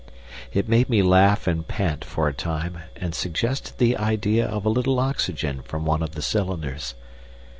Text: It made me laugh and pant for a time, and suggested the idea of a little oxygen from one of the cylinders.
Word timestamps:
It 0.51 0.67
made 0.67 0.89
me 0.89 1.03
laugh 1.03 1.45
and 1.45 1.67
pant 1.67 2.03
for 2.03 2.27
a 2.27 2.33
time, 2.33 2.79
and 2.95 3.13
suggested 3.13 3.77
the 3.77 3.95
idea 3.97 4.47
of 4.47 4.65
a 4.65 4.69
little 4.69 4.97
oxygen 4.99 5.61
from 5.61 5.85
one 5.85 6.01
of 6.01 6.15
the 6.15 6.23
cylinders. 6.23 6.95